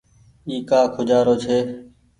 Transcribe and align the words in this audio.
اي 0.47 0.55
ڪآ 0.69 0.79
کوجآرو 0.95 1.33
ڇي۔ 1.43 1.57